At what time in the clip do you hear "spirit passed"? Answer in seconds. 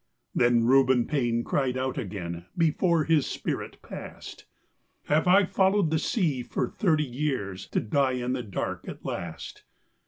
3.27-4.45